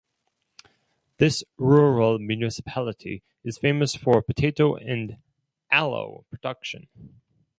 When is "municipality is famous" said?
2.17-3.95